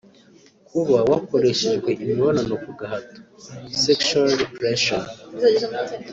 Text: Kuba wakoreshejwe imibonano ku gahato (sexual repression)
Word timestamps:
Kuba 0.67 0.97
wakoreshejwe 1.09 1.89
imibonano 2.03 2.53
ku 2.63 2.71
gahato 2.79 3.19
(sexual 3.83 4.27
repression) 4.41 5.03